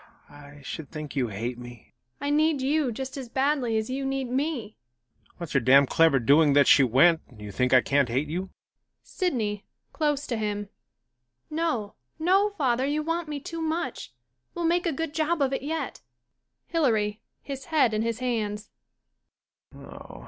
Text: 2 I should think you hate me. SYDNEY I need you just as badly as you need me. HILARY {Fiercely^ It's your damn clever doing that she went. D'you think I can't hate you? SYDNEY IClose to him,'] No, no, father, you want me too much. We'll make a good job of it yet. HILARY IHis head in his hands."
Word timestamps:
2 0.29 0.33
I 0.33 0.61
should 0.63 0.89
think 0.89 1.15
you 1.15 1.27
hate 1.27 1.59
me. 1.59 1.93
SYDNEY 2.21 2.27
I 2.27 2.29
need 2.31 2.61
you 2.63 2.91
just 2.91 3.17
as 3.17 3.29
badly 3.29 3.77
as 3.77 3.87
you 3.91 4.03
need 4.03 4.31
me. 4.31 4.73
HILARY 4.73 4.73
{Fiercely^ 5.37 5.41
It's 5.43 5.53
your 5.53 5.61
damn 5.61 5.85
clever 5.85 6.17
doing 6.17 6.53
that 6.53 6.65
she 6.65 6.81
went. 6.83 7.37
D'you 7.37 7.51
think 7.51 7.71
I 7.71 7.81
can't 7.81 8.09
hate 8.09 8.27
you? 8.27 8.49
SYDNEY 9.03 9.63
IClose 9.93 10.25
to 10.29 10.37
him,'] 10.37 10.69
No, 11.51 11.93
no, 12.17 12.49
father, 12.57 12.83
you 12.87 13.03
want 13.03 13.27
me 13.27 13.39
too 13.39 13.61
much. 13.61 14.11
We'll 14.55 14.65
make 14.65 14.87
a 14.87 14.91
good 14.91 15.13
job 15.13 15.39
of 15.39 15.53
it 15.53 15.61
yet. 15.61 16.01
HILARY 16.69 17.21
IHis 17.47 17.65
head 17.65 17.93
in 17.93 18.01
his 18.01 18.17
hands." 18.17 18.71